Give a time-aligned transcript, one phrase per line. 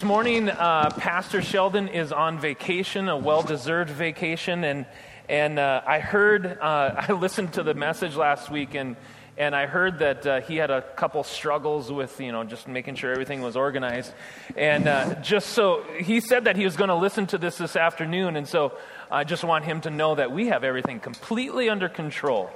[0.00, 4.62] This morning, uh, Pastor Sheldon is on vacation, a well deserved vacation.
[4.62, 4.86] And,
[5.28, 8.94] and uh, I heard, uh, I listened to the message last week, and,
[9.36, 12.94] and I heard that uh, he had a couple struggles with, you know, just making
[12.94, 14.12] sure everything was organized.
[14.56, 17.74] And uh, just so, he said that he was going to listen to this this
[17.74, 18.36] afternoon.
[18.36, 18.78] And so
[19.10, 22.50] I just want him to know that we have everything completely under control.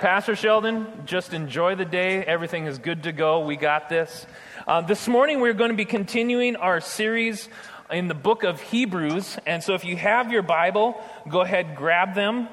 [0.00, 2.22] Pastor Sheldon, just enjoy the day.
[2.22, 3.46] Everything is good to go.
[3.46, 4.26] We got this.
[4.66, 7.48] Uh, this morning, we're going to be continuing our series
[7.88, 9.38] in the book of Hebrews.
[9.46, 12.48] And so, if you have your Bible, go ahead, grab them.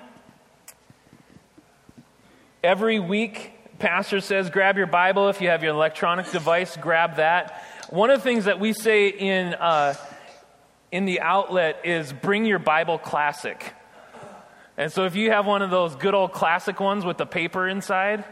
[2.64, 5.30] Every week, Pastor says, grab your Bible.
[5.30, 7.64] If you have your electronic device, grab that.
[7.90, 9.96] One of the things that we say in, uh,
[10.92, 13.74] in the outlet is bring your Bible classic.
[14.78, 17.68] And so, if you have one of those good old classic ones with the paper
[17.68, 18.24] inside,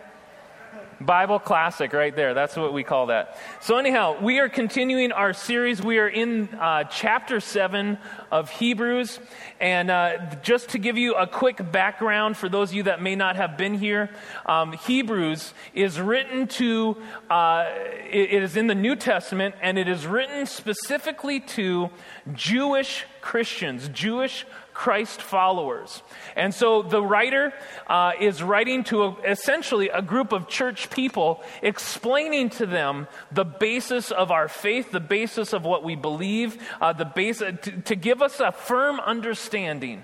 [1.06, 2.34] Bible classic right there.
[2.34, 3.38] That's what we call that.
[3.62, 5.82] So, anyhow, we are continuing our series.
[5.82, 7.98] We are in uh, chapter 7
[8.32, 9.20] of Hebrews.
[9.60, 13.16] And uh, just to give you a quick background for those of you that may
[13.16, 14.10] not have been here,
[14.46, 16.98] um, Hebrews is written to,
[17.30, 17.68] uh,
[18.10, 21.90] it, it is in the New Testament, and it is written specifically to
[22.34, 26.02] Jewish Christians, Jewish Christ followers.
[26.36, 27.54] And so the writer
[27.88, 33.46] uh, is writing to a, essentially a group of church people, explaining to them the
[33.46, 37.96] basis of our faith, the basis of what we believe, uh, the base, to, to
[37.96, 40.04] give us a firm understanding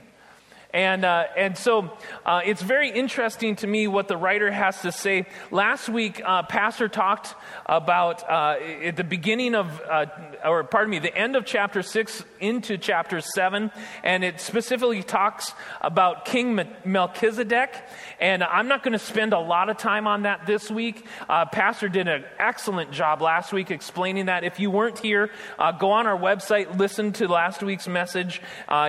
[0.77, 4.91] and, uh, and so uh, it's very interesting to me what the writer has to
[4.91, 5.25] say.
[5.49, 7.33] Last week, uh, Pastor talked
[7.65, 10.05] about uh, at the beginning of, uh,
[10.45, 13.71] or pardon me, the end of chapter 6 into chapter 7,
[14.03, 17.73] and it specifically talks about King Melchizedek.
[18.19, 21.07] And I'm not going to spend a lot of time on that this week.
[21.27, 24.43] Uh, Pastor did an excellent job last week explaining that.
[24.43, 25.31] If you weren't here,
[25.79, 28.43] go on our website, listen to last week's message.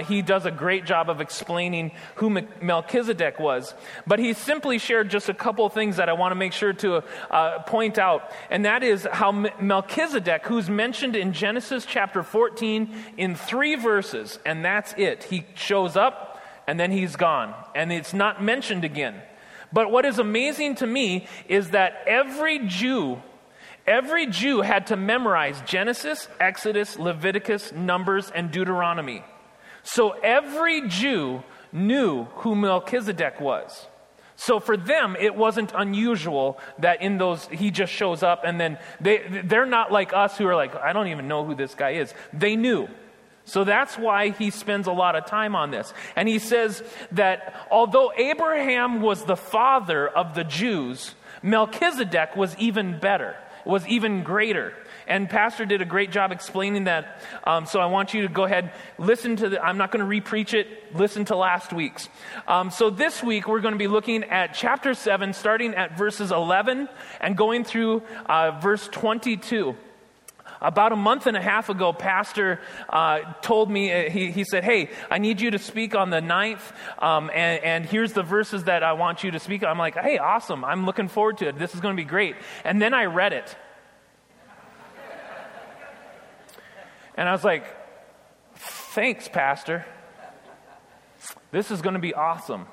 [0.04, 1.77] he does a great job of explaining
[2.16, 3.74] who Melchizedek was.
[4.06, 7.02] But he simply shared just a couple things that I want to make sure to
[7.30, 8.32] uh, point out.
[8.50, 14.64] And that is how Melchizedek, who's mentioned in Genesis chapter 14 in three verses, and
[14.64, 15.24] that's it.
[15.24, 17.54] He shows up and then he's gone.
[17.74, 19.22] And it's not mentioned again.
[19.72, 23.22] But what is amazing to me is that every Jew
[23.88, 29.24] Every Jew had to memorize Genesis, Exodus, Leviticus, Numbers, and Deuteronomy.
[29.82, 31.42] So every Jew
[31.72, 33.86] knew who Melchizedek was.
[34.36, 38.78] So for them, it wasn't unusual that in those, he just shows up and then
[39.00, 41.90] they, they're not like us who are like, I don't even know who this guy
[41.90, 42.14] is.
[42.32, 42.88] They knew.
[43.46, 45.92] So that's why he spends a lot of time on this.
[46.14, 53.00] And he says that although Abraham was the father of the Jews, Melchizedek was even
[53.00, 54.74] better, was even greater.
[55.08, 57.22] And Pastor did a great job explaining that.
[57.42, 60.20] Um, so I want you to go ahead, listen to the, I'm not going to
[60.20, 62.10] repreach it, listen to last week's.
[62.46, 66.30] Um, so this week we're going to be looking at chapter 7, starting at verses
[66.30, 66.90] 11
[67.22, 69.74] and going through uh, verse 22.
[70.60, 72.60] About a month and a half ago, Pastor
[72.90, 76.20] uh, told me, uh, he, he said, Hey, I need you to speak on the
[76.20, 79.62] ninth, um, and, and here's the verses that I want you to speak.
[79.62, 80.64] I'm like, Hey, awesome.
[80.64, 81.58] I'm looking forward to it.
[81.58, 82.34] This is going to be great.
[82.64, 83.56] And then I read it.
[87.18, 87.64] And I was like,
[88.54, 89.84] thanks, Pastor.
[91.50, 92.66] This is going to be awesome.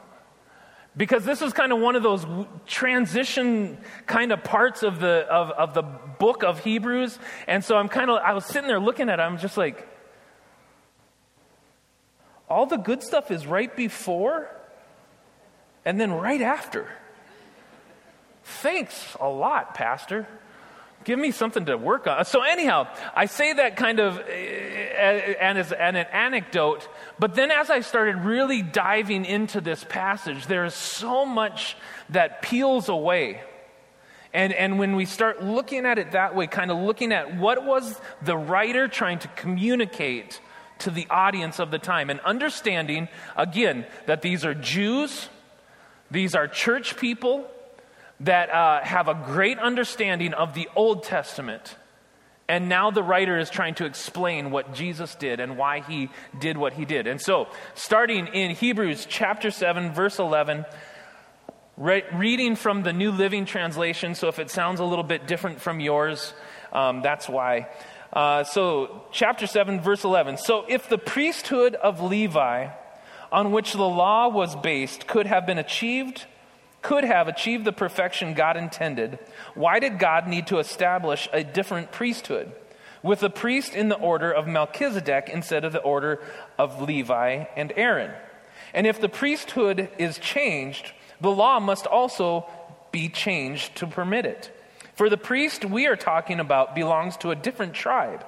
[0.96, 2.24] Because this is kind of one of those
[2.68, 7.18] transition kind of parts of the, of, of the book of Hebrews.
[7.48, 9.90] And so I'm kind of, I was sitting there looking at it, I'm just like,
[12.48, 14.48] all the good stuff is right before
[15.86, 16.88] and then right after.
[18.44, 20.28] Thanks a lot, Pastor.
[21.06, 22.26] Give me something to work on.
[22.26, 26.90] So, anyhow, I say that kind of eh, as an anecdote,
[27.20, 31.78] but then as I started really diving into this passage, there is so much
[32.10, 33.42] that peels away.
[34.34, 37.64] And, and when we start looking at it that way, kind of looking at what
[37.64, 40.42] was the writer trying to communicate
[40.80, 45.30] to the audience of the time, and understanding, again, that these are Jews,
[46.10, 47.48] these are church people,
[48.22, 51.76] that uh, have a great understanding of the Old Testament.
[52.48, 56.10] And now the writer is trying to explain what Jesus did and why he
[56.40, 57.08] did what he did.
[57.08, 60.66] And so, starting in Hebrews chapter 7, verse 11,
[61.76, 64.14] re- reading from the New Living Translation.
[64.14, 66.34] So, if it sounds a little bit different from yours,
[66.72, 67.68] um, that's why.
[68.14, 70.38] Uh, so, chapter 7, verse 11.
[70.38, 72.68] So, if the priesthood of Levi,
[73.32, 76.26] on which the law was based, could have been achieved
[76.86, 79.20] could have achieved the perfection God intended,
[79.56, 82.52] why did God need to establish a different priesthood?
[83.06, 86.20] with a priest in the order of Melchizedek instead of the order
[86.58, 88.12] of Levi and Aaron.
[88.74, 90.92] And if the priesthood is changed,
[91.22, 92.48] the law must also
[92.92, 94.52] be changed to permit it.
[94.96, 98.26] For the priest we are talking about belongs to a different tribe,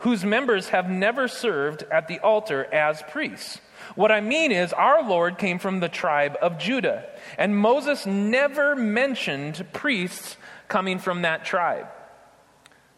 [0.00, 3.60] whose members have never served at the altar as priests.
[3.94, 7.04] What I mean is, our Lord came from the tribe of Judah,
[7.38, 10.36] and Moses never mentioned priests
[10.68, 11.86] coming from that tribe.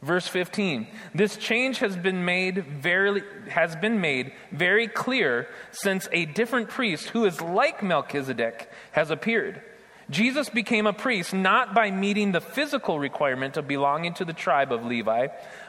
[0.03, 0.89] Verse 15.
[1.15, 7.11] This change has been made very has been made very clear since a different priest
[7.11, 9.63] who is like Melchizedek has appeared.
[10.11, 14.73] Jesus became a priest not by meeting the physical requirement of belonging to the tribe
[14.73, 15.29] of Levi,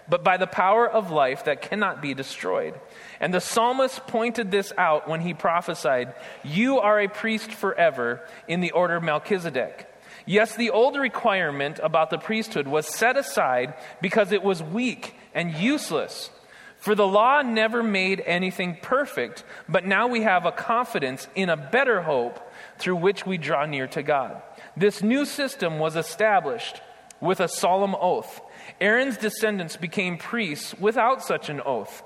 [0.09, 2.79] but by the power of life that cannot be destroyed.
[3.19, 6.13] And the psalmist pointed this out when he prophesied,
[6.43, 9.87] "You are a priest forever in the order of Melchizedek."
[10.25, 15.53] Yes, the old requirement about the priesthood was set aside because it was weak and
[15.53, 16.29] useless.
[16.77, 21.55] For the law never made anything perfect, but now we have a confidence in a
[21.55, 22.39] better hope
[22.83, 24.41] through which we draw near to God.
[24.75, 26.81] This new system was established
[27.21, 28.41] with a solemn oath.
[28.81, 32.03] Aaron's descendants became priests without such an oath.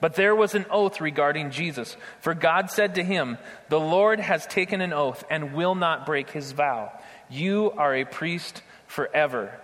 [0.00, 3.36] But there was an oath regarding Jesus, for God said to him,
[3.68, 6.98] The Lord has taken an oath and will not break his vow.
[7.28, 9.60] You are a priest forever.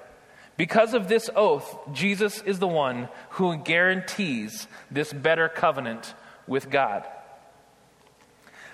[0.59, 6.13] Because of this oath, Jesus is the one who guarantees this better covenant
[6.47, 7.07] with God.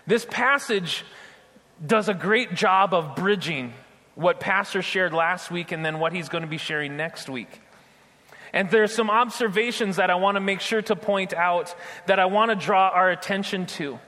[0.07, 1.05] This passage
[1.85, 3.73] does a great job of bridging
[4.15, 7.61] what Pastor shared last week and then what he's going to be sharing next week.
[8.53, 11.75] And there's some observations that I want to make sure to point out
[12.07, 13.99] that I want to draw our attention to.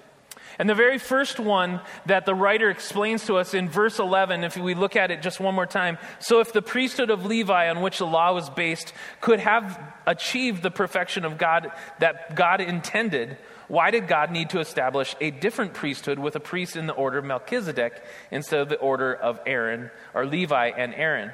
[0.59, 4.57] And the very first one that the writer explains to us in verse 11, if
[4.57, 5.99] we look at it just one more time.
[6.19, 10.63] So, if the priesthood of Levi on which the law was based could have achieved
[10.63, 13.37] the perfection of God that God intended,
[13.69, 17.19] why did God need to establish a different priesthood with a priest in the order
[17.19, 21.33] of Melchizedek instead of the order of Aaron or Levi and Aaron?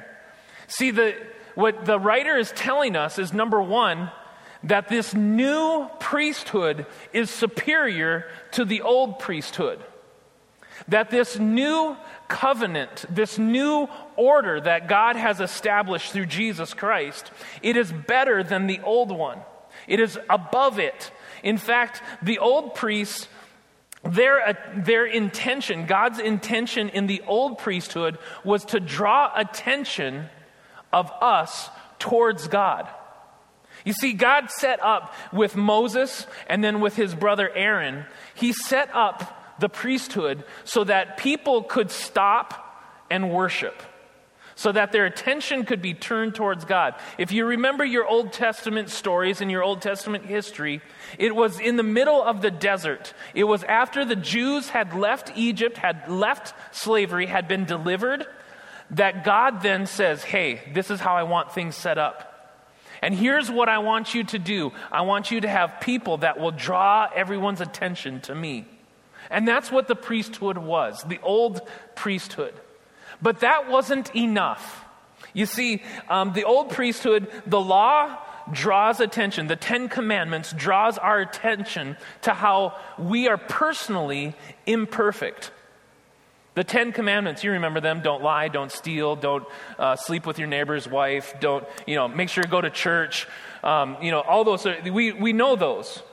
[0.67, 1.15] See, the,
[1.55, 4.11] what the writer is telling us is number one,
[4.63, 9.83] that this new priesthood is superior to the old priesthood.
[10.87, 11.95] That this new
[12.27, 17.31] covenant, this new order that God has established through Jesus Christ,
[17.61, 19.39] it is better than the old one.
[19.87, 21.11] It is above it.
[21.43, 23.27] In fact, the old priests,
[24.03, 30.29] their, uh, their intention, God's intention in the old priesthood was to draw attention
[30.91, 31.69] of us
[31.99, 32.87] towards God.
[33.85, 38.89] You see, God set up with Moses and then with his brother Aaron, he set
[38.93, 42.59] up the priesthood so that people could stop
[43.09, 43.81] and worship,
[44.55, 46.95] so that their attention could be turned towards God.
[47.17, 50.81] If you remember your Old Testament stories and your Old Testament history,
[51.17, 53.13] it was in the middle of the desert.
[53.33, 58.25] It was after the Jews had left Egypt, had left slavery, had been delivered,
[58.91, 62.29] that God then says, Hey, this is how I want things set up.
[63.01, 66.39] And here's what I want you to do I want you to have people that
[66.39, 68.65] will draw everyone's attention to me.
[69.29, 71.61] And that's what the priesthood was, the old
[71.95, 72.53] priesthood.
[73.21, 74.85] But that wasn't enough.
[75.33, 78.17] You see, um, the old priesthood, the law
[78.51, 85.51] draws attention, the Ten Commandments draws our attention to how we are personally imperfect.
[86.55, 88.01] The Ten Commandments, you remember them.
[88.01, 89.45] Don't lie, don't steal, don't
[89.79, 93.27] uh, sleep with your neighbor's wife, don't, you know, make sure you go to church.
[93.63, 96.03] Um, you know, all those, are, we, we know those.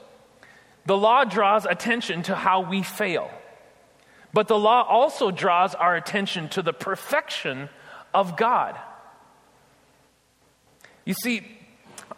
[0.87, 3.31] The law draws attention to how we fail.
[4.33, 7.69] But the law also draws our attention to the perfection
[8.15, 8.79] of God.
[11.05, 11.47] You see,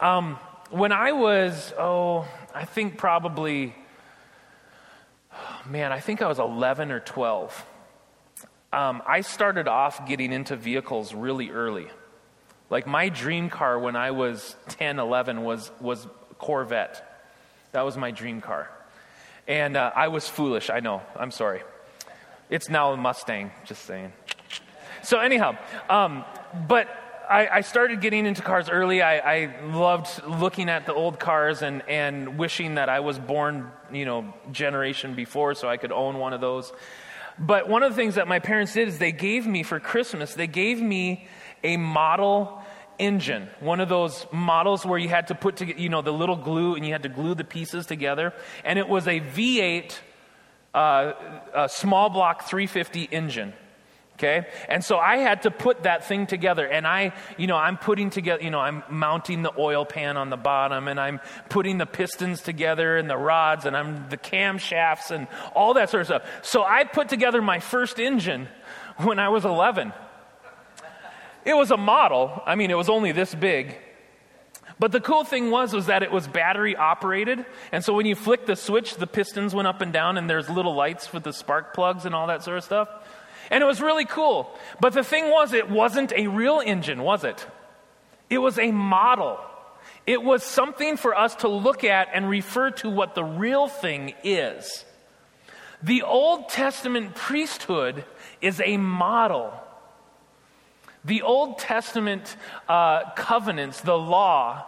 [0.00, 0.38] um,
[0.70, 3.74] when I was, oh, I think probably,
[5.66, 7.66] man, I think I was 11 or 12
[8.72, 11.88] um, I started off getting into vehicles really early.
[12.70, 16.06] Like my dream car when I was 10, 11 was, was
[16.38, 17.30] Corvette.
[17.72, 18.70] That was my dream car.
[19.46, 21.02] And uh, I was foolish, I know.
[21.16, 21.62] I'm sorry.
[22.50, 24.12] It's now a Mustang, just saying.
[25.02, 25.56] So, anyhow,
[25.88, 26.24] um,
[26.68, 26.88] but
[27.28, 29.00] I, I, started getting into cars early.
[29.02, 33.70] I, I, loved looking at the old cars and, and wishing that I was born,
[33.92, 36.72] you know, generation before so I could own one of those.
[37.38, 40.34] But one of the things that my parents did is they gave me for Christmas,
[40.34, 41.26] they gave me
[41.64, 42.62] a model
[42.98, 43.48] engine.
[43.60, 46.74] One of those models where you had to put together, you know, the little glue
[46.74, 48.32] and you had to glue the pieces together.
[48.64, 49.98] And it was a V8
[50.74, 51.12] uh,
[51.54, 53.52] a small block 350 engine.
[54.14, 54.46] Okay?
[54.68, 56.66] And so I had to put that thing together.
[56.66, 60.30] And I, you know, I'm putting together, you know, I'm mounting the oil pan on
[60.30, 65.10] the bottom and I'm putting the pistons together and the rods and I'm the camshafts
[65.10, 66.22] and all that sort of stuff.
[66.42, 68.48] So I put together my first engine
[68.98, 69.92] when I was 11.
[71.44, 72.42] It was a model.
[72.46, 73.76] I mean, it was only this big.
[74.82, 78.16] But the cool thing was was that it was battery operated, and so when you
[78.16, 81.32] flick the switch, the pistons went up and down, and there's little lights with the
[81.32, 82.88] spark plugs and all that sort of stuff.
[83.48, 84.50] And it was really cool.
[84.80, 87.46] But the thing was, it wasn't a real engine, was it?
[88.28, 89.38] It was a model.
[90.04, 94.14] It was something for us to look at and refer to what the real thing
[94.24, 94.84] is.
[95.80, 98.04] The Old Testament priesthood
[98.40, 99.54] is a model.
[101.04, 102.36] The Old Testament
[102.68, 104.66] uh, covenants, the law,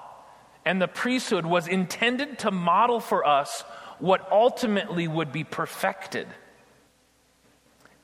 [0.64, 3.62] and the priesthood was intended to model for us
[3.98, 6.26] what ultimately would be perfected.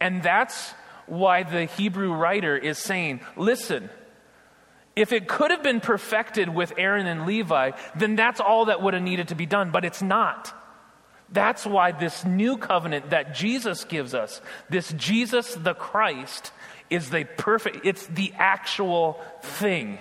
[0.01, 0.73] And that's
[1.07, 3.91] why the Hebrew writer is saying, listen,
[4.97, 8.95] if it could have been perfected with Aaron and Levi, then that's all that would
[8.95, 10.55] have needed to be done, but it's not.
[11.33, 16.53] That's why this new covenant that Jesus gives us, this Jesus the Christ,
[16.89, 19.99] is the perfect, it's the actual thing.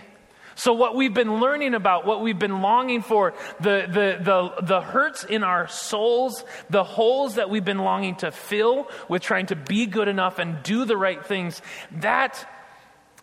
[0.60, 4.82] So, what we've been learning about, what we've been longing for, the, the, the, the
[4.82, 9.56] hurts in our souls, the holes that we've been longing to fill with trying to
[9.56, 11.62] be good enough and do the right things,
[12.02, 12.46] that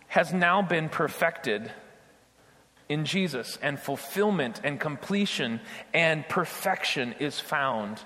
[0.06, 1.70] has now been perfected
[2.88, 5.60] in Jesus, and fulfillment and completion
[5.92, 8.00] and perfection is found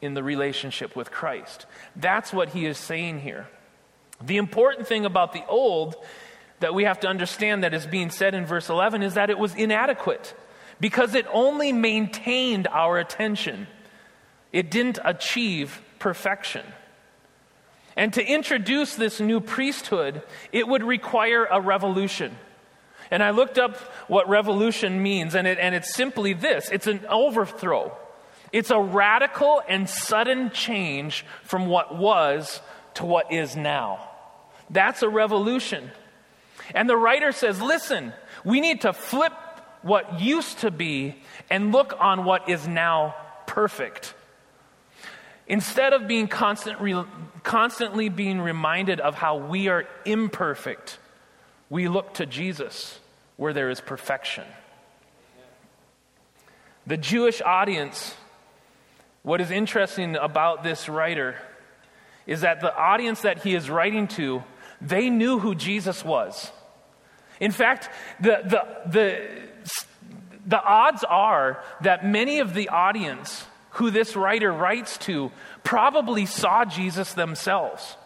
[0.00, 1.66] in the relationship with Christ.
[1.96, 3.46] That's what he is saying here.
[4.22, 5.96] The important thing about the old
[6.60, 9.38] that we have to understand that is being said in verse 11 is that it
[9.38, 10.34] was inadequate
[10.80, 13.66] because it only maintained our attention,
[14.52, 16.64] it didn't achieve perfection.
[17.96, 22.36] And to introduce this new priesthood, it would require a revolution.
[23.10, 23.76] And I looked up
[24.08, 27.96] what revolution means, and, it, and it's simply this it's an overthrow.
[28.52, 32.60] It's a radical and sudden change from what was
[32.94, 34.08] to what is now.
[34.70, 35.90] That's a revolution.
[36.72, 38.12] And the writer says, listen,
[38.44, 39.32] we need to flip
[39.82, 41.16] what used to be
[41.50, 43.14] and look on what is now
[43.46, 44.14] perfect.
[45.46, 47.04] Instead of being constant re-
[47.42, 50.98] constantly being reminded of how we are imperfect,
[51.68, 52.98] we look to Jesus
[53.36, 54.44] where there is perfection.
[56.86, 58.14] The Jewish audience,
[59.22, 61.36] what is interesting about this writer
[62.26, 64.42] is that the audience that he is writing to
[64.80, 66.50] they knew who Jesus was.
[67.40, 67.90] In fact,
[68.20, 69.28] the, the, the,
[70.46, 75.32] the odds are that many of the audience who this writer writes to
[75.64, 77.96] probably saw Jesus themselves.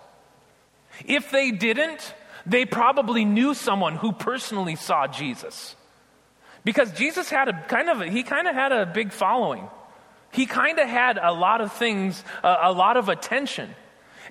[1.04, 2.14] If they didn't,
[2.46, 5.76] they probably knew someone who personally saw Jesus.
[6.64, 9.68] Because Jesus had a kind of, he kind of had a big following.
[10.32, 13.74] He kind of had a lot of things, a, a lot of attention.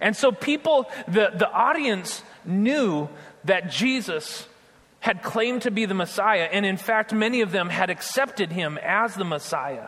[0.01, 3.09] And so people, the, the audience knew
[3.45, 4.47] that Jesus
[4.99, 8.77] had claimed to be the Messiah, and in fact, many of them had accepted him
[8.81, 9.87] as the Messiah.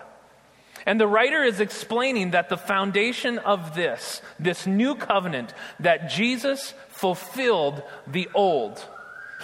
[0.86, 6.74] And the writer is explaining that the foundation of this, this new covenant, that Jesus
[6.90, 8.84] fulfilled the old.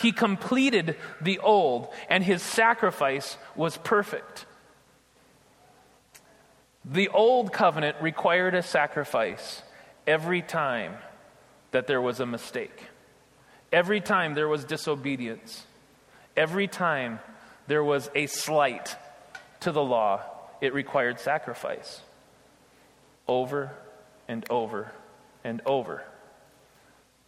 [0.01, 4.45] He completed the old, and his sacrifice was perfect.
[6.85, 9.61] The old covenant required a sacrifice
[10.07, 10.95] every time
[11.71, 12.83] that there was a mistake.
[13.71, 15.65] Every time there was disobedience,
[16.37, 17.19] every time
[17.67, 18.95] there was a slight
[19.61, 20.21] to the law,
[20.61, 22.01] it required sacrifice.
[23.27, 23.71] Over
[24.27, 24.91] and over
[25.43, 26.03] and over.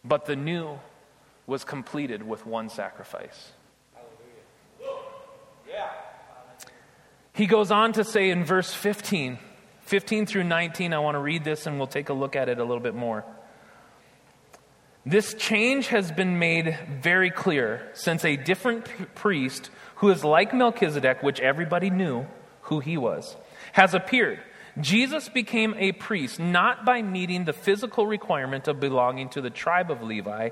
[0.04, 0.78] But the new
[1.46, 3.52] was completed with one sacrifice.
[7.32, 9.38] He goes on to say in verse 15,
[9.88, 12.58] 15 through 19, I want to read this and we'll take a look at it
[12.58, 13.24] a little bit more.
[15.06, 21.22] This change has been made very clear since a different priest, who is like Melchizedek,
[21.22, 22.26] which everybody knew
[22.62, 23.34] who he was,
[23.72, 24.40] has appeared.
[24.78, 29.90] Jesus became a priest not by meeting the physical requirement of belonging to the tribe
[29.90, 30.50] of Levi,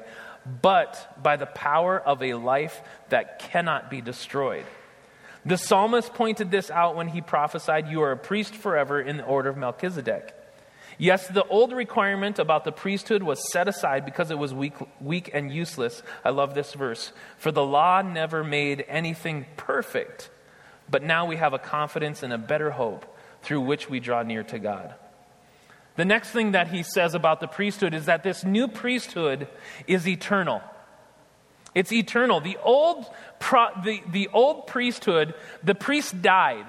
[0.62, 4.64] but by the power of a life that cannot be destroyed.
[5.46, 9.24] The psalmist pointed this out when he prophesied, You are a priest forever in the
[9.24, 10.34] order of Melchizedek.
[10.98, 15.30] Yes, the old requirement about the priesthood was set aside because it was weak, weak
[15.32, 16.02] and useless.
[16.24, 17.12] I love this verse.
[17.38, 20.30] For the law never made anything perfect,
[20.90, 23.06] but now we have a confidence and a better hope
[23.42, 24.94] through which we draw near to God.
[25.94, 29.46] The next thing that he says about the priesthood is that this new priesthood
[29.86, 30.60] is eternal.
[31.76, 32.40] It's eternal.
[32.40, 33.04] The old,
[33.38, 36.64] pro, the, the old priesthood, the priest died.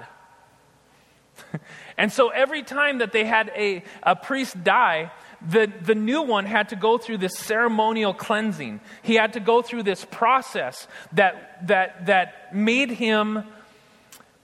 [1.96, 5.10] and so every time that they had a, a priest die,
[5.40, 8.80] the, the new one had to go through this ceremonial cleansing.
[9.00, 13.44] He had to go through this process that, that, that made him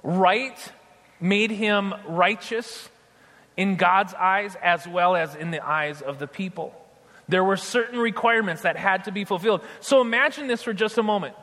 [0.03, 0.73] right,
[1.21, 2.89] made him righteous
[3.55, 6.75] in God's eyes as well as in the eyes of the people.
[7.29, 9.63] There were certain requirements that had to be fulfilled.
[9.81, 11.35] So imagine this for just a moment.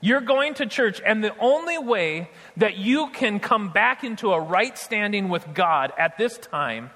[0.00, 4.40] You're going to church, and the only way that you can come back into a
[4.40, 6.90] right standing with God at this time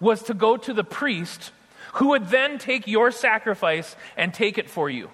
[0.00, 1.50] was to go to the priest
[1.94, 5.08] who would then take your sacrifice and take it for you.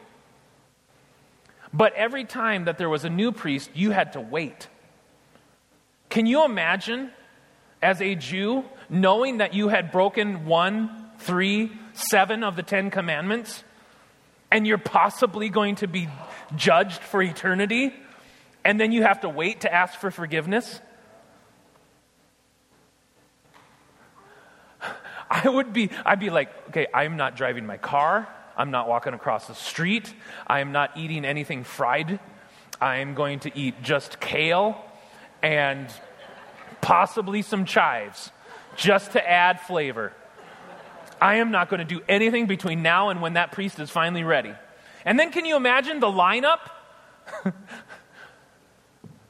[1.73, 4.69] But every time that there was a new priest, you had to wait.
[6.09, 7.13] Can you imagine,
[7.81, 11.71] as a Jew, knowing that you had broken one, three,
[12.11, 13.65] seven of the Ten Commandments,
[14.51, 16.09] and you're possibly going to be
[16.57, 17.95] judged for eternity,
[18.65, 20.81] and then you have to wait to ask for forgiveness?
[25.31, 28.29] I would be, I'd be like, okay, I'm not driving my car.
[28.57, 30.13] I'm not walking across the street.
[30.47, 32.21] I am not eating anything fried.
[32.81, 34.77] I am going to eat just kale
[35.43, 35.89] and
[36.81, 38.31] possibly some chives
[38.77, 40.13] just to add flavor.
[41.23, 44.25] I am not going to do anything between now and when that priest is finally
[44.25, 44.53] ready.
[45.05, 46.59] And then can you imagine the lineup?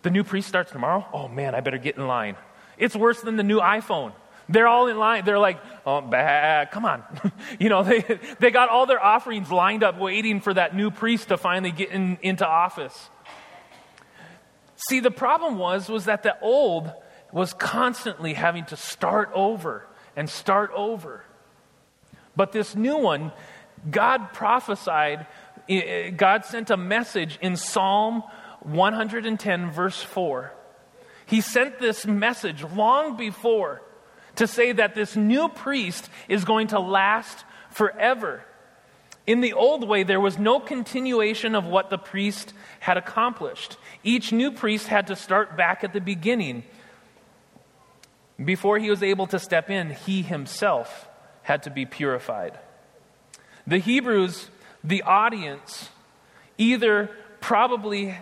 [0.02, 1.06] the new priest starts tomorrow?
[1.12, 2.36] Oh man, I better get in line.
[2.78, 4.14] It's worse than the new iPhone.
[4.48, 5.26] They're all in line.
[5.26, 7.04] They're like, oh, bah, come on.
[7.60, 8.00] you know, they,
[8.40, 11.90] they got all their offerings lined up waiting for that new priest to finally get
[11.90, 13.10] in, into office.
[14.88, 16.90] See, the problem was, was that the old
[17.32, 21.24] was constantly having to start over and start over.
[22.34, 23.32] But this new one,
[23.90, 25.26] God prophesied,
[25.68, 28.22] eh, eh, God sent a message in Psalm
[28.60, 30.52] 110, verse 4.
[31.26, 33.82] He sent this message long before
[34.36, 38.44] to say that this new priest is going to last forever.
[39.26, 43.76] In the old way, there was no continuation of what the priest had accomplished.
[44.02, 46.64] Each new priest had to start back at the beginning.
[48.42, 51.08] Before he was able to step in, he himself
[51.42, 52.58] had to be purified.
[53.66, 54.48] The Hebrews,
[54.82, 55.88] the audience,
[56.58, 58.16] either probably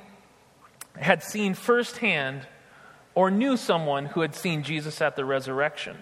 [0.96, 2.46] had seen firsthand
[3.14, 5.96] or knew someone who had seen Jesus at the resurrection.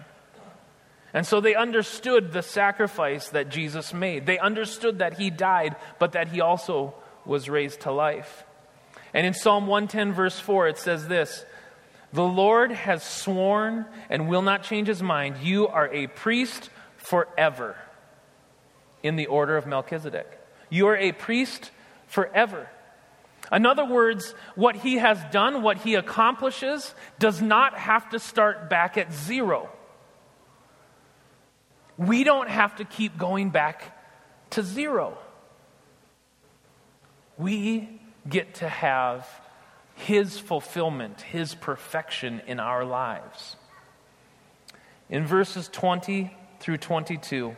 [1.13, 4.25] And so they understood the sacrifice that Jesus made.
[4.25, 6.93] They understood that he died, but that he also
[7.25, 8.43] was raised to life.
[9.13, 11.45] And in Psalm 110, verse 4, it says this
[12.13, 15.37] The Lord has sworn and will not change his mind.
[15.41, 17.75] You are a priest forever
[19.01, 20.39] in the order of Melchizedek.
[20.69, 21.71] You are a priest
[22.07, 22.69] forever.
[23.51, 28.69] In other words, what he has done, what he accomplishes, does not have to start
[28.69, 29.69] back at zero.
[31.97, 33.97] We don't have to keep going back
[34.51, 35.17] to zero.
[37.37, 39.27] We get to have
[39.95, 43.55] his fulfillment, his perfection in our lives.
[45.09, 47.55] In verses 20 through 22,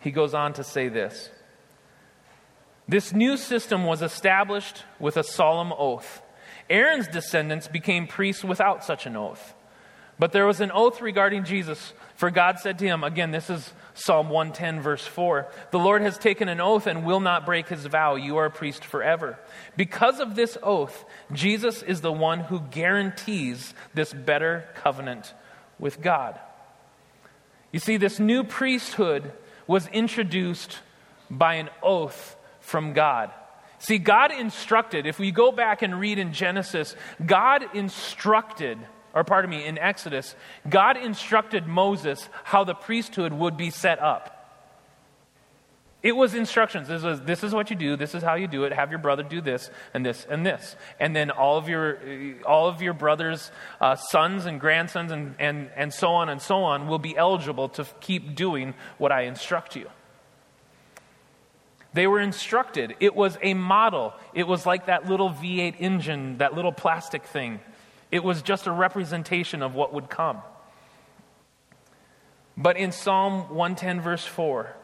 [0.00, 1.30] he goes on to say this
[2.86, 6.22] This new system was established with a solemn oath.
[6.70, 9.54] Aaron's descendants became priests without such an oath.
[10.18, 13.72] But there was an oath regarding Jesus, for God said to him, again, this is
[13.94, 17.86] Psalm 110, verse 4 The Lord has taken an oath and will not break his
[17.86, 18.16] vow.
[18.16, 19.38] You are a priest forever.
[19.76, 25.32] Because of this oath, Jesus is the one who guarantees this better covenant
[25.78, 26.40] with God.
[27.72, 29.32] You see, this new priesthood
[29.66, 30.78] was introduced
[31.30, 33.30] by an oath from God.
[33.78, 38.78] See, God instructed, if we go back and read in Genesis, God instructed,
[39.14, 40.34] or pardon me, in Exodus,
[40.68, 44.37] God instructed Moses how the priesthood would be set up.
[46.00, 46.86] It was instructions.
[46.86, 47.96] This, was, this is what you do.
[47.96, 48.72] This is how you do it.
[48.72, 50.76] Have your brother do this and this and this.
[51.00, 51.98] And then all of your,
[52.46, 56.62] all of your brother's uh, sons and grandsons and, and, and so on and so
[56.62, 59.90] on will be eligible to keep doing what I instruct you.
[61.94, 62.94] They were instructed.
[63.00, 64.14] It was a model.
[64.34, 67.58] It was like that little V8 engine, that little plastic thing.
[68.12, 70.42] It was just a representation of what would come.
[72.56, 74.74] But in Psalm 110, verse 4,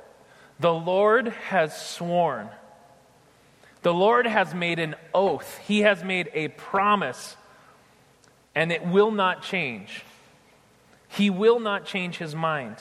[0.61, 2.49] the Lord has sworn.
[3.83, 5.59] The Lord has made an oath.
[5.67, 7.37] He has made a promise,
[8.55, 10.03] and it will not change.
[11.09, 12.77] He will not change his mind.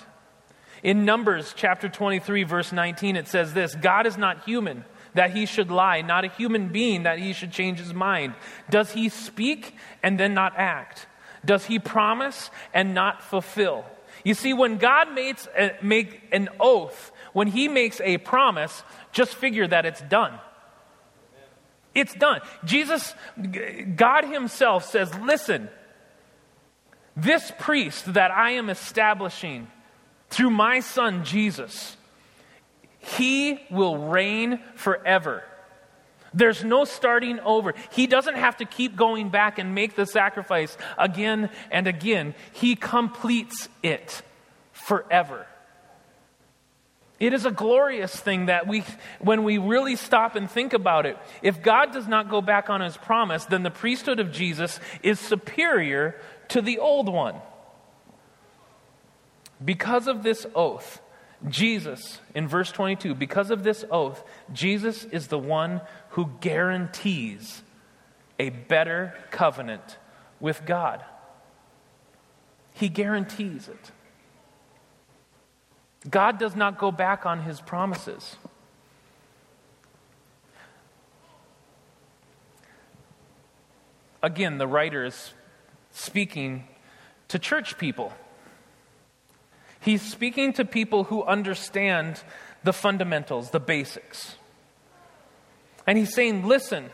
[0.81, 5.45] In Numbers chapter 23, verse 19, it says this God is not human that he
[5.45, 8.33] should lie, not a human being that he should change his mind.
[8.69, 11.07] Does he speak and then not act?
[11.45, 13.85] Does he promise and not fulfill?
[14.23, 15.47] You see, when God makes
[15.81, 20.39] make an oath, when he makes a promise, just figure that it's done.
[21.93, 22.41] It's done.
[22.65, 23.13] Jesus,
[23.95, 25.69] God himself says, listen,
[27.15, 29.67] this priest that I am establishing
[30.29, 31.95] through my son Jesus,
[32.97, 35.43] he will reign forever.
[36.33, 37.75] There's no starting over.
[37.91, 42.33] He doesn't have to keep going back and make the sacrifice again and again.
[42.53, 44.23] He completes it
[44.71, 45.45] forever.
[47.23, 48.83] It is a glorious thing that we,
[49.21, 52.81] when we really stop and think about it, if God does not go back on
[52.81, 57.35] his promise, then the priesthood of Jesus is superior to the old one.
[59.63, 61.01] Because of this oath,
[61.47, 67.63] Jesus, in verse 22, because of this oath, Jesus is the one who guarantees
[68.37, 69.97] a better covenant
[70.41, 71.01] with God.
[72.73, 73.91] He guarantees it.
[76.09, 78.35] God does not go back on his promises.
[84.21, 85.33] Again, the writer is
[85.91, 86.67] speaking
[87.27, 88.13] to church people.
[89.79, 92.21] He's speaking to people who understand
[92.63, 94.35] the fundamentals, the basics.
[95.85, 96.89] And he's saying, listen,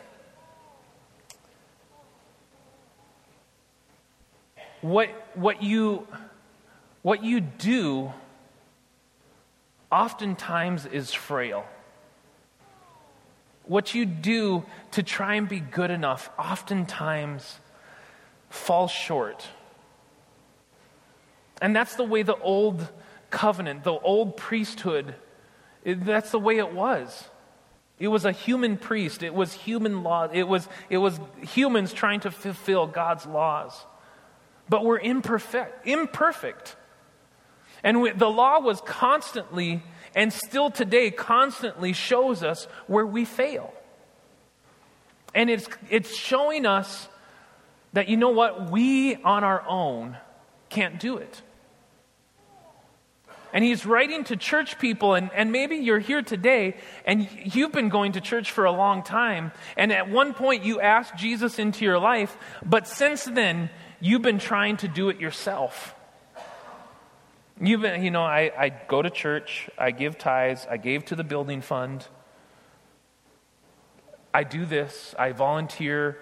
[4.81, 6.07] what, what, you,
[7.03, 8.11] what you do
[9.91, 11.65] oftentimes is frail.
[13.65, 17.59] What you do to try and be good enough oftentimes
[18.49, 19.47] falls short.
[21.61, 22.87] And that's the way the old
[23.29, 25.13] covenant, the old priesthood,
[25.83, 27.25] that's the way it was.
[27.99, 29.23] It was a human priest.
[29.23, 30.29] It was human law.
[30.31, 33.85] It was, it was humans trying to fulfill God's laws.
[34.69, 35.85] But we're imperfect.
[35.85, 36.75] imperfect.
[37.83, 39.83] And we, the law was constantly,
[40.15, 43.73] and still today, constantly shows us where we fail.
[45.33, 47.07] And it's, it's showing us
[47.93, 50.17] that, you know what, we on our own
[50.69, 51.41] can't do it.
[53.51, 57.89] And he's writing to church people, and, and maybe you're here today and you've been
[57.89, 59.51] going to church for a long time.
[59.75, 64.37] And at one point you asked Jesus into your life, but since then you've been
[64.37, 65.95] trying to do it yourself.
[67.61, 71.15] You've been, you know, I, I go to church, I give tithes, I gave to
[71.15, 72.07] the building fund,
[74.33, 76.19] I do this, I volunteer,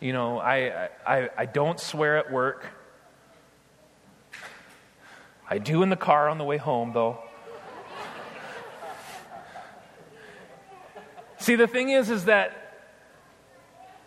[0.00, 2.66] you know, I, I, I don't swear at work.
[5.48, 7.18] I do in the car on the way home, though.
[11.38, 12.56] See, the thing is, is that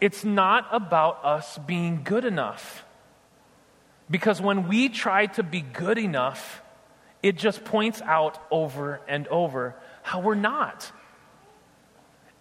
[0.02, 2.84] it's not about us being good enough.
[4.10, 6.63] Because when we try to be good enough,
[7.24, 10.92] it just points out over and over how we're not.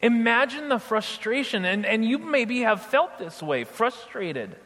[0.02, 4.56] Imagine the frustration, and, and you maybe have felt this way frustrated.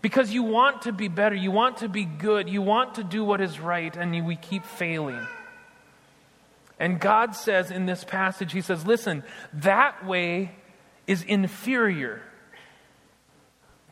[0.00, 3.24] Because you want to be better, you want to be good, you want to do
[3.24, 5.26] what is right, and we keep failing.
[6.78, 10.52] And God says in this passage, He says, listen, that way
[11.08, 12.22] is inferior.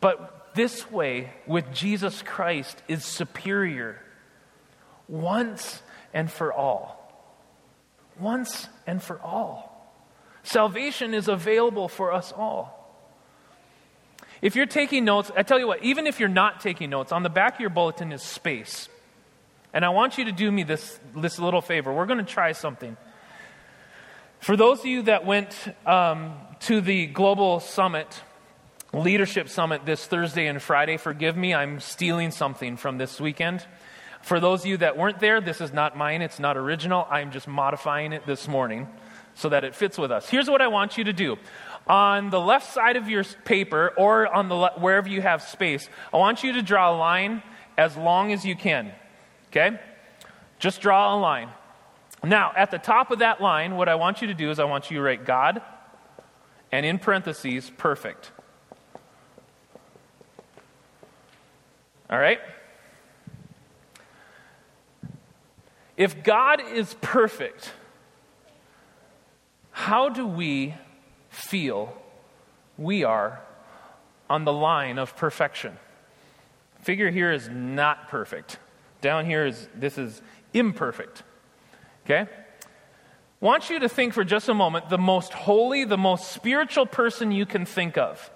[0.00, 3.98] But this way with Jesus Christ is superior
[5.08, 7.00] once and for all.
[8.18, 9.70] Once and for all.
[10.42, 12.80] Salvation is available for us all.
[14.42, 17.22] If you're taking notes, I tell you what, even if you're not taking notes, on
[17.22, 18.88] the back of your bulletin is space.
[19.72, 21.92] And I want you to do me this, this little favor.
[21.92, 22.96] We're going to try something.
[24.38, 28.22] For those of you that went um, to the Global Summit,
[28.92, 33.66] Leadership Summit this Thursday and Friday, forgive me, I'm stealing something from this weekend.
[34.24, 37.06] For those of you that weren't there, this is not mine, it's not original.
[37.10, 38.88] I'm just modifying it this morning
[39.34, 40.30] so that it fits with us.
[40.30, 41.37] Here's what I want you to do
[41.87, 45.90] on the left side of your paper or on the le- wherever you have space,
[46.10, 47.42] I want you to draw a line
[47.76, 48.92] as long as you can.
[49.48, 49.78] Okay?
[50.58, 51.50] Just draw a line.
[52.22, 54.64] Now, at the top of that line, what I want you to do is I
[54.64, 55.60] want you to write God
[56.72, 58.30] and in parentheses, perfect.
[62.08, 62.40] All right?
[65.96, 67.72] If God is perfect,
[69.70, 70.74] how do we
[71.28, 71.96] feel
[72.76, 73.40] we are
[74.28, 75.76] on the line of perfection.
[76.80, 78.59] Figure here is not perfect.
[79.00, 81.22] Down here is this is imperfect.
[82.04, 82.28] Okay?
[83.40, 87.30] want you to think for just a moment the most holy, the most spiritual person
[87.30, 88.30] you can think of.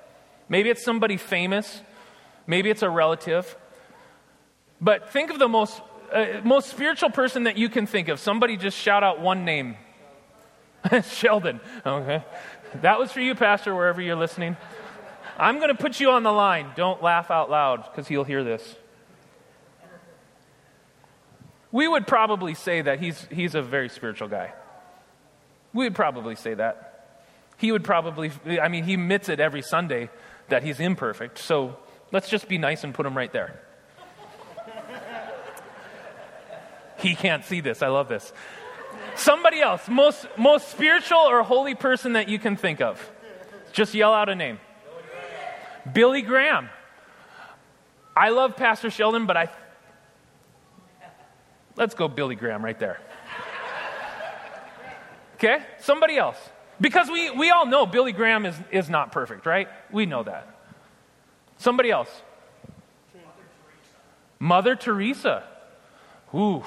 [0.51, 1.81] Maybe it's somebody famous,
[2.47, 3.57] maybe it's a relative.
[4.83, 5.81] But think of the most,
[6.13, 8.21] uh, most spiritual person that you can think of.
[8.21, 9.77] Somebody just shout out one name
[11.11, 11.61] Sheldon.
[11.85, 12.25] Okay.
[12.83, 14.57] That was for you, Pastor, wherever you're listening.
[15.39, 16.73] I'm going to put you on the line.
[16.77, 18.77] Don't laugh out loud because he'll hear this.
[21.71, 24.53] We would probably say that he's, he's a very spiritual guy.
[25.73, 27.17] We would probably say that.
[27.59, 30.11] He would probably, I mean, he admits it every Sunday
[30.49, 31.39] that he's imperfect.
[31.39, 31.77] So
[32.11, 33.61] let's just be nice and put him right there.
[36.99, 37.83] He can't see this.
[37.83, 38.33] I love this.
[39.15, 43.11] Somebody else, most, most spiritual or holy person that you can think of.
[43.73, 44.59] Just yell out a name.
[45.93, 46.69] Billy Graham.
[48.17, 49.49] I love Pastor Sheldon, but I.
[51.77, 53.01] Let's go Billy Graham right there.
[55.37, 55.59] Okay?
[55.81, 56.37] Somebody else.
[56.81, 59.69] Because we, we all know Billy Graham is, is not perfect, right?
[59.91, 60.49] We know that.
[61.59, 62.11] Somebody else.
[64.39, 65.45] Mother Teresa.
[66.35, 66.63] Ooh.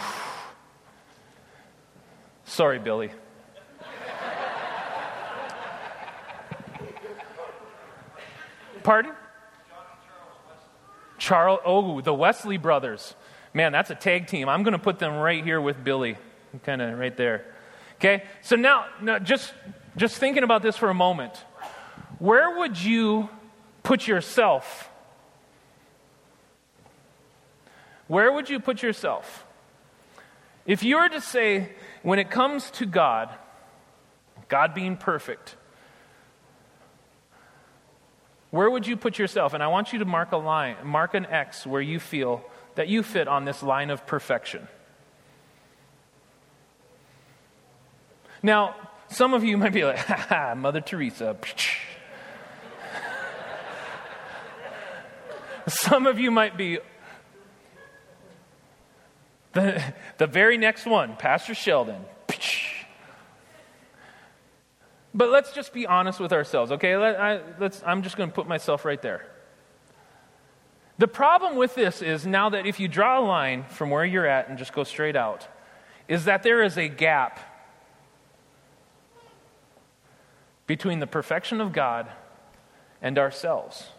[2.45, 3.11] Sorry, Billy.
[8.83, 9.13] Pardon?
[11.17, 13.15] Charles, oh, the Wesley brothers.
[13.53, 14.49] Man, that's a tag team.
[14.49, 16.17] I'm going to put them right here with Billy,
[16.63, 17.45] kind of right there.
[17.97, 18.23] Okay?
[18.41, 19.53] So now, now just,
[19.95, 21.33] just thinking about this for a moment.
[22.17, 23.29] Where would you
[23.83, 24.89] put yourself?
[28.07, 29.45] Where would you put yourself?
[30.71, 31.67] If you were to say,
[32.01, 33.29] when it comes to God,
[34.47, 35.57] God being perfect,
[38.51, 39.53] where would you put yourself?
[39.53, 42.41] And I want you to mark a line, mark an X where you feel
[42.75, 44.65] that you fit on this line of perfection.
[48.41, 48.73] Now,
[49.09, 51.35] some of you might be like, ha ha, Mother Teresa.
[55.67, 56.79] some of you might be,
[59.53, 62.03] the, the very next one, Pastor Sheldon.
[65.13, 66.95] But let's just be honest with ourselves, okay?
[66.95, 67.41] Let, I,
[67.85, 69.27] I'm just going to put myself right there.
[70.97, 74.27] The problem with this is now that if you draw a line from where you're
[74.27, 75.47] at and just go straight out,
[76.07, 77.39] is that there is a gap
[80.67, 82.09] between the perfection of God
[83.01, 83.89] and ourselves.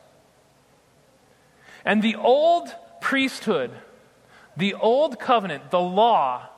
[1.84, 3.72] And the old priesthood,
[4.56, 6.48] the old covenant, the law,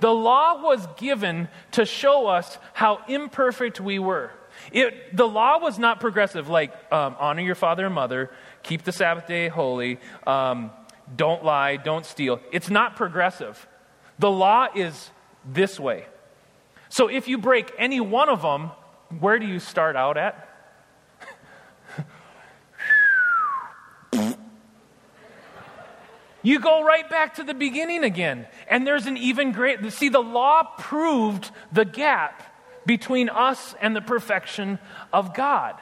[0.00, 4.30] the law was given to show us how imperfect we were.
[4.72, 8.30] It, the law was not progressive, like um, honor your father and mother,
[8.62, 10.70] keep the Sabbath day holy, um,
[11.16, 12.40] don't lie, don't steal.
[12.52, 13.66] It's not progressive.
[14.18, 15.10] The law is
[15.44, 16.06] this way.
[16.88, 18.70] So if you break any one of them,
[19.20, 20.47] where do you start out at?
[26.42, 28.46] You go right back to the beginning again.
[28.68, 29.90] And there's an even greater.
[29.90, 32.42] see, the law proved the gap
[32.86, 34.78] between us and the perfection
[35.12, 35.74] of God.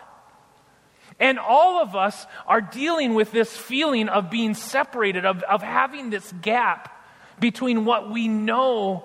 [1.18, 6.10] And all of us are dealing with this feeling of being separated, of, of having
[6.10, 6.92] this gap
[7.38, 9.04] between what we know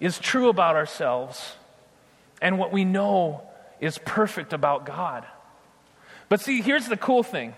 [0.00, 1.56] is true about ourselves
[2.40, 3.42] and what we know
[3.80, 5.26] is perfect about God.
[6.28, 7.54] But see, here's the cool thing.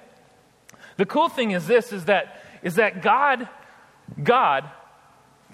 [0.97, 3.49] The cool thing is this is that is that God
[4.23, 4.69] God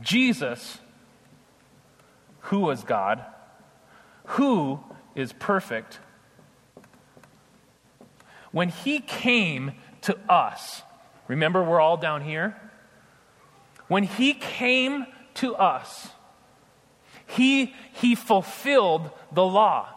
[0.00, 0.78] Jesus
[2.40, 3.24] who was God
[4.26, 4.80] who
[5.14, 5.98] is perfect
[8.52, 10.82] when he came to us
[11.28, 12.56] remember we're all down here
[13.88, 16.10] when he came to us
[17.26, 19.88] he, he fulfilled the law.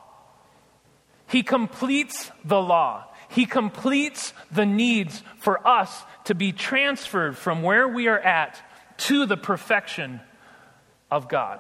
[1.28, 3.06] He completes the law.
[3.30, 8.62] He completes the needs for us to be transferred from where we are at
[8.98, 10.22] to the perfection
[11.10, 11.60] of God.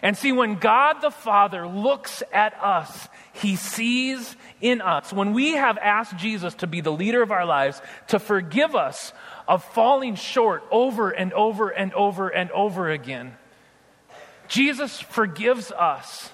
[0.00, 5.54] And see, when God the Father looks at us, he sees in us, when we
[5.54, 9.12] have asked Jesus to be the leader of our lives, to forgive us
[9.48, 13.36] of falling short over and over and over and over again,
[14.46, 16.30] Jesus forgives us.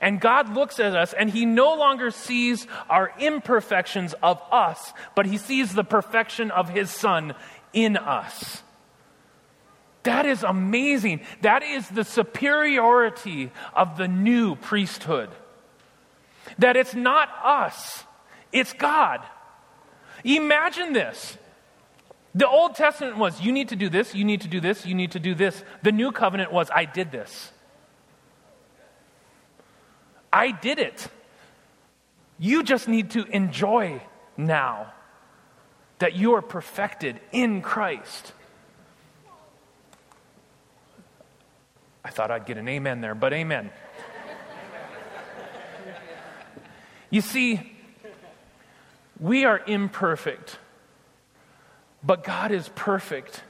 [0.00, 5.26] And God looks at us and he no longer sees our imperfections of us, but
[5.26, 7.34] he sees the perfection of his son
[7.72, 8.62] in us.
[10.02, 11.22] That is amazing.
[11.42, 15.30] That is the superiority of the new priesthood.
[16.58, 18.04] That it's not us,
[18.52, 19.20] it's God.
[20.24, 21.36] Imagine this.
[22.34, 24.94] The Old Testament was, you need to do this, you need to do this, you
[24.94, 25.64] need to do this.
[25.82, 27.50] The New Covenant was, I did this.
[30.36, 31.08] I did it.
[32.38, 34.02] You just need to enjoy
[34.36, 34.92] now
[35.98, 38.34] that you are perfected in Christ.
[42.04, 43.70] I thought I'd get an amen there, but amen.
[47.08, 47.72] you see,
[49.18, 50.58] we are imperfect,
[52.02, 53.42] but God is perfect,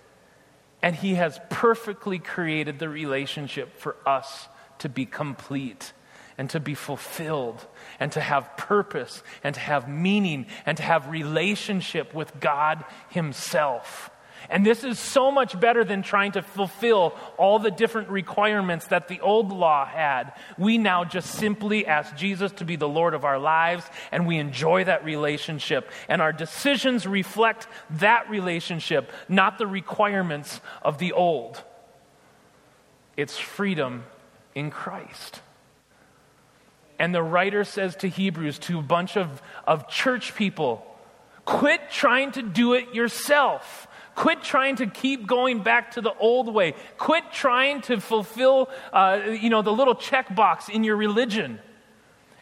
[0.83, 4.47] and He has perfectly created the relationship for us
[4.79, 5.93] to be complete
[6.39, 7.67] and to be fulfilled
[7.99, 14.11] and to have purpose and to have meaning and to have relationship with God Himself.
[14.49, 19.09] And this is so much better than trying to fulfill all the different requirements that
[19.09, 20.33] the old law had.
[20.57, 24.39] We now just simply ask Jesus to be the Lord of our lives, and we
[24.39, 25.91] enjoy that relationship.
[26.09, 31.63] And our decisions reflect that relationship, not the requirements of the old.
[33.17, 34.05] It's freedom
[34.55, 35.41] in Christ.
[36.99, 40.87] And the writer says to Hebrews, to a bunch of, of church people,
[41.45, 43.89] quit trying to do it yourself.
[44.15, 46.75] Quit trying to keep going back to the old way.
[46.97, 51.61] Quit trying to fulfill, uh, you know, the little checkbox in your religion.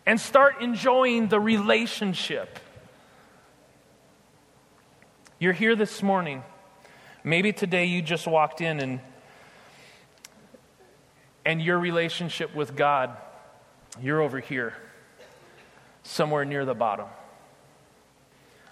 [0.07, 2.61] And start enjoying the relationship.
[5.41, 6.45] You're here this morning.
[7.25, 9.01] Maybe today you just walked in and
[11.47, 13.17] and your relationship with God
[14.03, 14.75] you're over here,
[16.03, 17.07] somewhere near the bottom.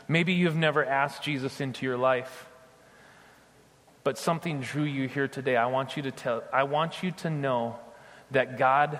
[0.08, 2.46] Maybe you've never asked Jesus into your life,
[4.04, 5.56] but something drew you here today.
[5.56, 7.76] I want you to tell I want you to know
[8.32, 8.98] that God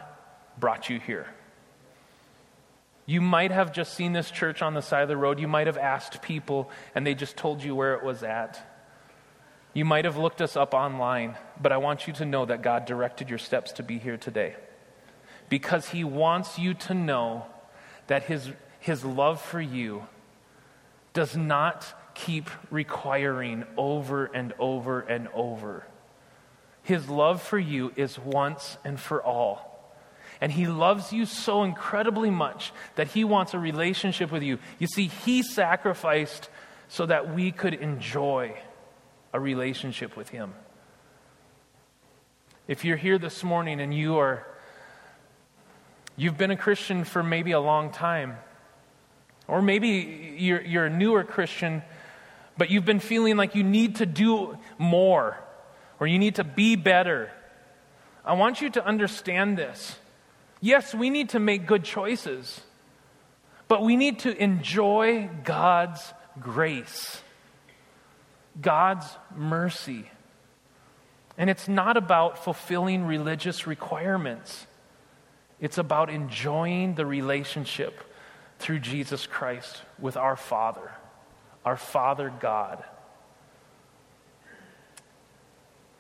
[0.59, 1.27] brought you here.
[3.05, 5.41] You might have just seen this church on the side of the road.
[5.41, 8.65] You might have asked people and they just told you where it was at.
[9.75, 12.85] You might have looked us up online, but I want you to know that God
[12.85, 14.55] directed your steps to be here today
[15.53, 17.45] because he wants you to know
[18.07, 18.49] that his,
[18.81, 20.07] his love for you
[21.13, 21.85] does not
[22.15, 25.87] keep requiring over and over and over.
[26.83, 29.95] His love for you is once and for all.
[30.41, 34.59] And he loves you so incredibly much that he wants a relationship with you.
[34.79, 36.49] You see, he sacrificed
[36.89, 38.59] so that we could enjoy
[39.35, 40.55] a relationship with him.
[42.67, 44.47] If you're here this morning and you are
[46.23, 48.37] You've been a Christian for maybe a long time.
[49.49, 51.83] Or maybe you're, you're a newer Christian,
[52.57, 55.37] but you've been feeling like you need to do more
[55.99, 57.29] or you need to be better.
[58.25, 59.99] I want you to understand this.
[60.61, 62.61] Yes, we need to make good choices,
[63.67, 67.21] but we need to enjoy God's grace,
[68.61, 70.09] God's mercy.
[71.37, 74.69] And it's not about fulfilling religious requirements.
[75.63, 78.03] It's about enjoying the relationship
[78.59, 80.91] through Jesus Christ with our Father,
[81.65, 82.83] our Father God.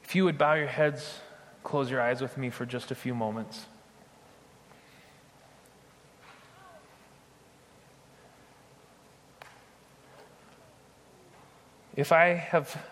[0.03, 1.21] If you would bow your heads,
[1.63, 3.67] close your eyes with me for just a few moments.
[11.95, 12.85] If I have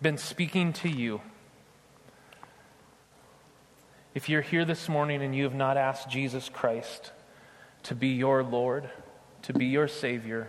[0.00, 1.20] been speaking to you,
[4.14, 7.12] if you're here this morning and you have not asked Jesus Christ
[7.84, 8.90] to be your Lord,
[9.42, 10.48] to be your Savior,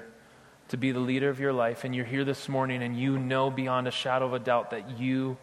[0.70, 3.50] to be the leader of your life, and you're here this morning and you know
[3.50, 5.38] beyond a shadow of a doubt that you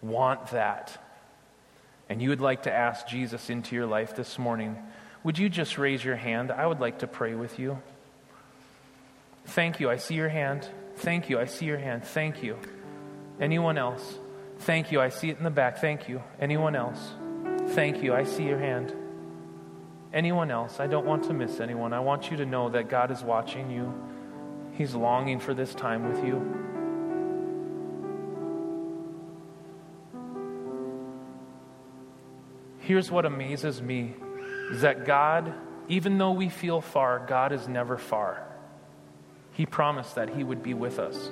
[0.00, 1.02] want that,
[2.08, 4.76] and you would like to ask Jesus into your life this morning,
[5.24, 6.52] would you just raise your hand?
[6.52, 7.78] I would like to pray with you.
[9.46, 9.90] Thank you.
[9.90, 10.68] I see your hand.
[10.96, 11.40] Thank you.
[11.40, 12.04] I see your hand.
[12.04, 12.56] Thank you.
[13.40, 14.18] Anyone else?
[14.60, 15.00] Thank you.
[15.00, 15.78] I see it in the back.
[15.78, 16.22] Thank you.
[16.40, 17.14] Anyone else?
[17.74, 18.14] Thank you.
[18.14, 18.94] I see your hand.
[20.12, 20.80] Anyone else?
[20.80, 21.92] I don't want to miss anyone.
[21.92, 23.92] I want you to know that God is watching you.
[24.72, 26.68] He's longing for this time with you.
[32.80, 34.14] Here's what amazes me
[34.70, 35.52] is that God,
[35.88, 38.46] even though we feel far, God is never far.
[39.52, 41.30] He promised that He would be with us.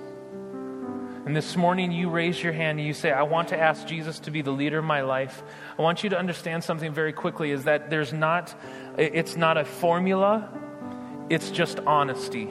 [1.26, 4.20] And this morning you raise your hand and you say, I want to ask Jesus
[4.20, 5.42] to be the leader of my life.
[5.76, 8.54] I want you to understand something very quickly is that there's not,
[8.96, 10.48] it's not a formula,
[11.28, 12.48] it's just honesty.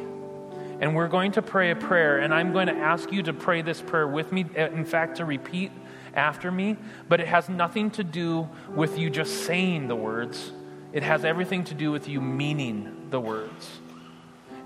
[0.81, 3.61] And we're going to pray a prayer, and I'm going to ask you to pray
[3.61, 4.45] this prayer with me.
[4.57, 5.71] In fact, to repeat
[6.13, 6.75] after me,
[7.07, 10.51] but it has nothing to do with you just saying the words,
[10.91, 13.69] it has everything to do with you meaning the words.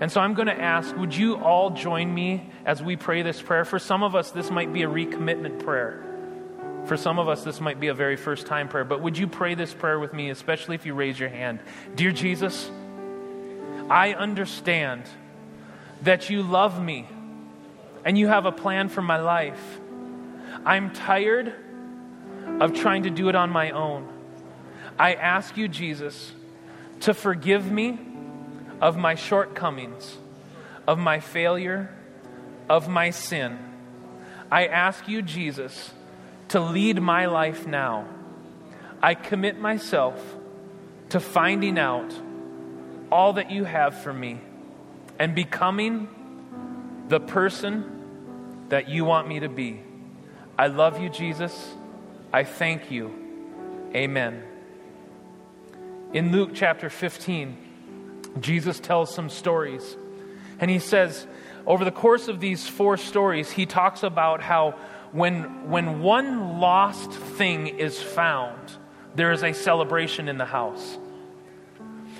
[0.00, 3.40] And so I'm going to ask, would you all join me as we pray this
[3.40, 3.66] prayer?
[3.66, 6.02] For some of us, this might be a recommitment prayer.
[6.86, 8.84] For some of us, this might be a very first time prayer.
[8.84, 11.60] But would you pray this prayer with me, especially if you raise your hand?
[11.94, 12.70] Dear Jesus,
[13.90, 15.02] I understand
[16.02, 17.06] that you love me
[18.02, 19.80] and you have a plan for my life.
[20.64, 21.52] I'm tired
[22.60, 24.08] of trying to do it on my own.
[24.98, 26.32] I ask you, Jesus,
[27.00, 27.98] to forgive me
[28.80, 30.16] of my shortcomings,
[30.86, 31.94] of my failure,
[32.68, 33.58] of my sin.
[34.50, 35.92] I ask you, Jesus,
[36.48, 38.06] to lead my life now.
[39.02, 40.20] I commit myself
[41.10, 42.12] to finding out
[43.10, 44.40] all that you have for me
[45.18, 46.08] and becoming
[47.08, 49.80] the person that you want me to be.
[50.58, 51.74] I love you, Jesus.
[52.32, 53.12] I thank you.
[53.94, 54.42] Amen.
[56.12, 57.56] In Luke chapter 15,
[58.38, 59.96] Jesus tells some stories.
[60.60, 61.26] And he says,
[61.66, 64.72] over the course of these four stories, he talks about how
[65.12, 68.72] when, when one lost thing is found,
[69.14, 70.98] there is a celebration in the house.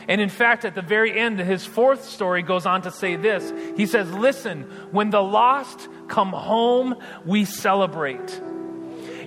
[0.09, 3.53] And in fact, at the very end, his fourth story goes on to say this
[3.77, 8.41] He says, Listen, when the lost come home, we celebrate.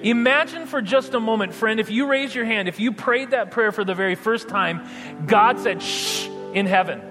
[0.03, 3.51] Imagine for just a moment, friend, if you raise your hand, if you prayed that
[3.51, 4.85] prayer for the very first time,
[5.25, 7.01] God said, shh, in heaven.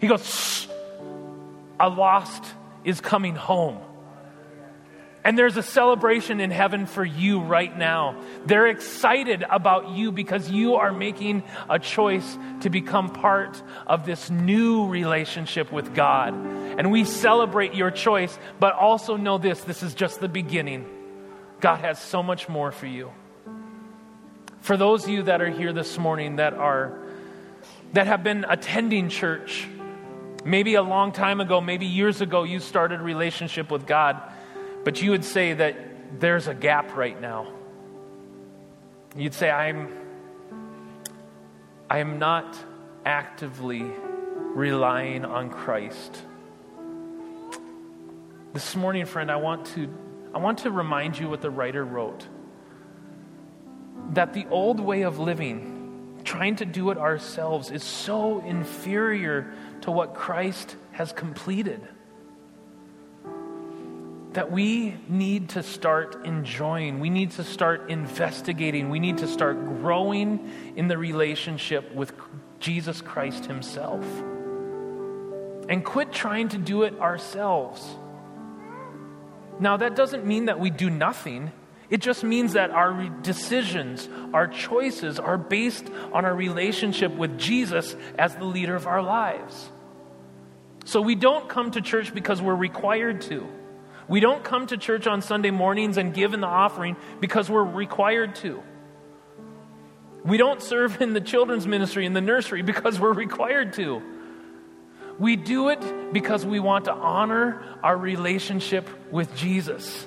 [0.00, 0.68] He goes,
[1.78, 2.44] a lost
[2.84, 3.78] is coming home.
[5.24, 8.16] And there's a celebration in heaven for you right now.
[8.46, 14.30] They're excited about you because you are making a choice to become part of this
[14.30, 16.32] new relationship with God.
[16.32, 20.86] And we celebrate your choice, but also know this this is just the beginning.
[21.60, 23.10] God has so much more for you.
[24.60, 26.98] For those of you that are here this morning that are
[27.92, 29.66] that have been attending church,
[30.44, 34.20] maybe a long time ago, maybe years ago you started a relationship with God,
[34.84, 37.52] but you would say that there's a gap right now.
[39.16, 39.92] You'd say I'm
[41.90, 42.56] I am not
[43.06, 43.82] actively
[44.54, 46.22] relying on Christ.
[48.52, 49.88] This morning, friend, I want to
[50.34, 52.26] I want to remind you what the writer wrote
[54.10, 55.77] that the old way of living,
[56.28, 59.50] trying to do it ourselves, is so inferior
[59.80, 61.80] to what Christ has completed.
[64.34, 69.56] That we need to start enjoying, we need to start investigating, we need to start
[69.80, 72.12] growing in the relationship with
[72.60, 74.04] Jesus Christ Himself.
[75.70, 77.82] And quit trying to do it ourselves.
[79.58, 81.52] Now, that doesn't mean that we do nothing.
[81.90, 87.96] It just means that our decisions, our choices are based on our relationship with Jesus
[88.18, 89.70] as the leader of our lives.
[90.84, 93.46] So we don't come to church because we're required to.
[94.06, 97.64] We don't come to church on Sunday mornings and give in the offering because we're
[97.64, 98.62] required to.
[100.24, 104.02] We don't serve in the children's ministry in the nursery because we're required to.
[105.18, 110.06] We do it because we want to honor our relationship with Jesus.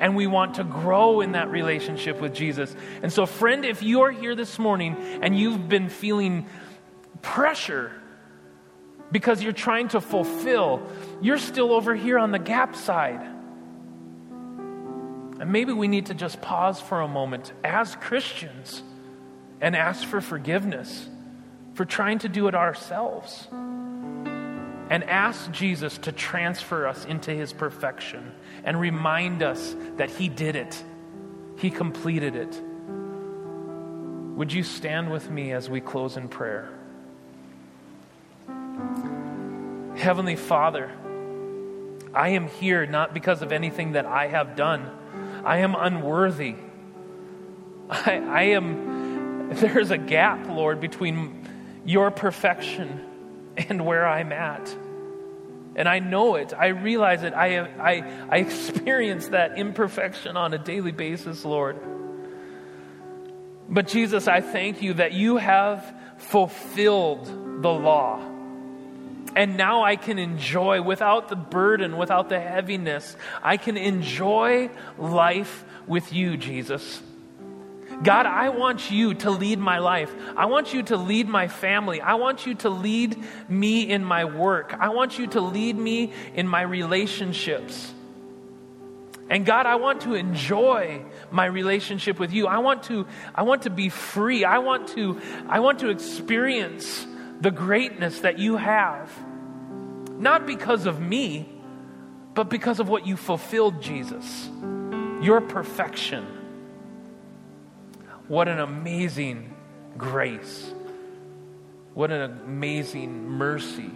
[0.00, 2.74] And we want to grow in that relationship with Jesus.
[3.02, 6.46] And so, friend, if you are here this morning and you've been feeling
[7.22, 7.92] pressure
[9.12, 10.82] because you're trying to fulfill,
[11.20, 13.20] you're still over here on the gap side.
[15.40, 18.82] And maybe we need to just pause for a moment as Christians
[19.60, 21.08] and ask for forgiveness
[21.74, 23.48] for trying to do it ourselves
[24.90, 28.32] and ask Jesus to transfer us into his perfection
[28.64, 30.82] and remind us that he did it,
[31.56, 32.60] he completed it.
[34.36, 36.68] Would you stand with me as we close in prayer?
[39.96, 40.90] Heavenly Father,
[42.12, 44.90] I am here not because of anything that I have done.
[45.44, 46.56] I am unworthy.
[47.88, 51.48] I, I am, there's a gap, Lord, between
[51.84, 53.06] your perfection
[53.68, 54.74] and where I'm at.
[55.76, 56.52] And I know it.
[56.52, 57.32] I realize it.
[57.32, 61.78] I, I, I experience that imperfection on a daily basis, Lord.
[63.68, 67.26] But Jesus, I thank you that you have fulfilled
[67.62, 68.20] the law.
[69.36, 73.16] And now I can enjoy without the burden, without the heaviness.
[73.42, 77.00] I can enjoy life with you, Jesus.
[78.02, 80.14] God, I want you to lead my life.
[80.36, 82.00] I want you to lead my family.
[82.00, 84.74] I want you to lead me in my work.
[84.78, 87.92] I want you to lead me in my relationships.
[89.28, 92.46] And God, I want to enjoy my relationship with you.
[92.46, 94.44] I want to, I want to be free.
[94.44, 97.06] I want to, I want to experience
[97.40, 99.10] the greatness that you have.
[100.20, 101.48] not because of me,
[102.34, 104.50] but because of what you fulfilled, Jesus.
[105.22, 106.26] Your perfection.
[108.30, 109.52] What an amazing
[109.98, 110.72] grace.
[111.94, 113.90] What an amazing mercy.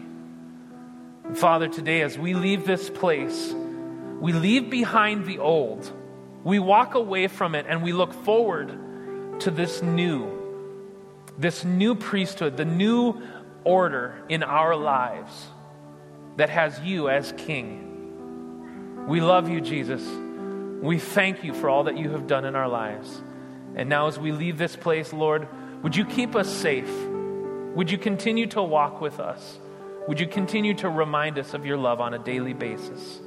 [1.35, 3.55] Father, today as we leave this place,
[4.21, 5.89] we leave behind the old.
[6.43, 10.29] We walk away from it and we look forward to this new,
[11.39, 13.23] this new priesthood, the new
[13.63, 15.47] order in our lives
[16.39, 19.07] that has you as King.
[19.07, 20.03] We love you, Jesus.
[20.83, 23.23] We thank you for all that you have done in our lives.
[23.77, 25.49] And now, as we leave this place, Lord,
[25.83, 26.91] would you keep us safe?
[27.75, 29.59] Would you continue to walk with us?
[30.07, 33.21] Would you continue to remind us of your love on a daily basis?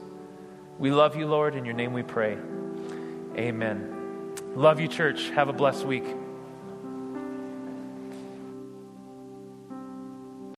[0.79, 1.55] We love you, Lord.
[1.55, 2.37] In your name we pray.
[3.35, 4.35] Amen.
[4.55, 5.29] Love you, church.
[5.31, 6.05] Have a blessed week.